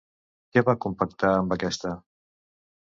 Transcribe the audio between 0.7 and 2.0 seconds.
compactar amb aquesta?